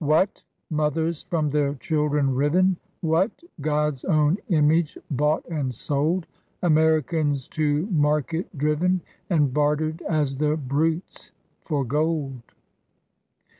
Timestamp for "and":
5.47-5.71, 9.29-9.53